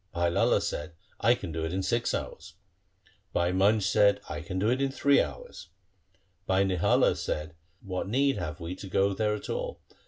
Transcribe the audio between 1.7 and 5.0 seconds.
in six hours.' Bhai Manj said,' I can do it in